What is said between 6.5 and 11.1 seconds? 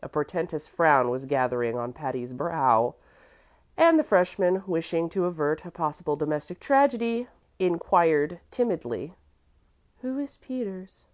tragedy, inquired timidly, "Who is Peters?"